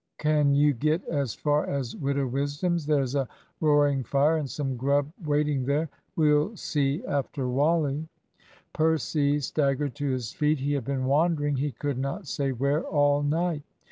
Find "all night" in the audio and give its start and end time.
12.83-13.61